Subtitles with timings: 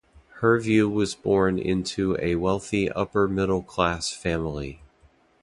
[0.39, 4.81] Hervieu was born into a wealthy upper-middle-class family.